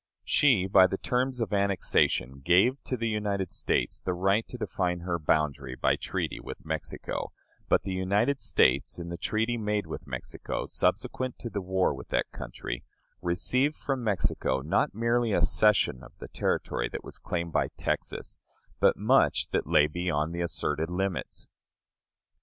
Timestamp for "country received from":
12.31-14.03